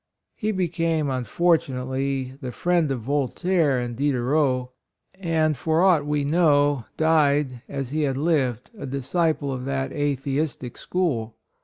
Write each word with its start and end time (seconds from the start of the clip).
He 0.33 0.51
became 0.51 1.09
unfor 1.09 1.59
tunately 1.61 2.39
the 2.39 2.51
friend 2.51 2.89
of 2.89 3.01
Voltaire 3.01 3.77
and 3.79 3.95
PRINCE 3.95 4.09
DEMETRIUS. 4.13 4.69
15 5.13 5.23
Diderot, 5.23 5.35
and 5.45 5.55
for 5.55 5.83
aught 5.83 6.07
we 6.07 6.23
know, 6.25 6.85
died, 6.97 7.61
as 7.69 7.89
he 7.91 8.01
had 8.01 8.17
lived, 8.17 8.71
a 8.75 8.87
disciple 8.87 9.53
of 9.53 9.65
that 9.65 9.91
atheistical 9.91 10.75
school. 10.81 11.35